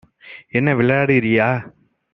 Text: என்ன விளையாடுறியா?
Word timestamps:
என்ன 0.47 0.75
விளையாடுறியா? 0.75 1.49